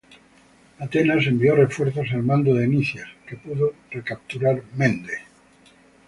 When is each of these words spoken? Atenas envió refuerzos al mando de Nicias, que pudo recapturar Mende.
Atenas 0.79 1.27
envió 1.27 1.55
refuerzos 1.55 2.07
al 2.11 2.23
mando 2.23 2.55
de 2.55 2.67
Nicias, 2.67 3.07
que 3.29 3.37
pudo 3.37 3.75
recapturar 3.91 4.63
Mende. 4.75 5.13